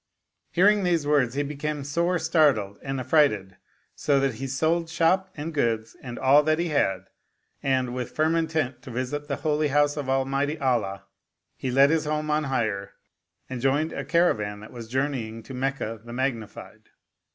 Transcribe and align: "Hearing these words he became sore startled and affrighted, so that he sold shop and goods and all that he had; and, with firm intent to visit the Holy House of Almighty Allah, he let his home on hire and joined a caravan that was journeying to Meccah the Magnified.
"Hearing 0.53 0.83
these 0.83 1.05
words 1.05 1.35
he 1.35 1.43
became 1.43 1.83
sore 1.83 2.17
startled 2.17 2.79
and 2.81 2.99
affrighted, 2.99 3.57
so 3.93 4.19
that 4.19 4.33
he 4.33 4.47
sold 4.47 4.89
shop 4.89 5.29
and 5.37 5.53
goods 5.53 5.95
and 6.01 6.17
all 6.17 6.41
that 6.41 6.57
he 6.57 6.69
had; 6.69 7.05
and, 7.61 7.93
with 7.93 8.09
firm 8.15 8.35
intent 8.35 8.81
to 8.81 8.89
visit 8.89 9.27
the 9.27 9.35
Holy 9.35 9.67
House 9.67 9.97
of 9.97 10.09
Almighty 10.09 10.57
Allah, 10.57 11.03
he 11.55 11.69
let 11.69 11.91
his 11.91 12.05
home 12.05 12.31
on 12.31 12.45
hire 12.45 12.93
and 13.47 13.61
joined 13.61 13.93
a 13.93 14.03
caravan 14.03 14.59
that 14.61 14.73
was 14.73 14.87
journeying 14.87 15.43
to 15.43 15.53
Meccah 15.53 16.01
the 16.03 16.13
Magnified. 16.13 16.89